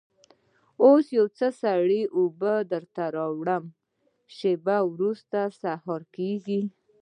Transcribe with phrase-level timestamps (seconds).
[0.85, 3.63] اوس یو څه سړې اوبه در وړم،
[4.37, 6.61] شېبه وروسته سهار کېږي.